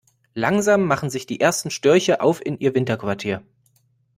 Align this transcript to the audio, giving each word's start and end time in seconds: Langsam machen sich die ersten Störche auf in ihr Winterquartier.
Langsam 0.33 0.87
machen 0.87 1.11
sich 1.11 1.27
die 1.27 1.39
ersten 1.39 1.69
Störche 1.69 2.21
auf 2.21 2.43
in 2.43 2.57
ihr 2.57 2.73
Winterquartier. 2.73 3.43